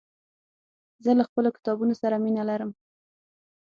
زه 1.03 1.11
له 1.19 1.23
خپلو 1.29 1.49
کتابونو 1.57 1.93
سره 2.01 2.15
مينه 2.23 2.43
لرم. 2.49 2.71